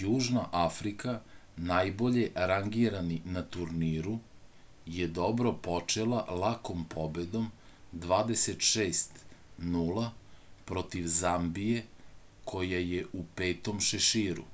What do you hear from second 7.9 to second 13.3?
26: 0 против замбије која је у